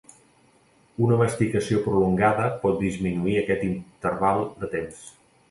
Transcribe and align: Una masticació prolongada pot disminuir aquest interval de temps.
Una 1.07 1.19
masticació 1.19 1.81
prolongada 1.89 2.47
pot 2.65 2.81
disminuir 2.85 3.37
aquest 3.43 3.69
interval 3.69 4.43
de 4.65 4.73
temps. 4.75 5.07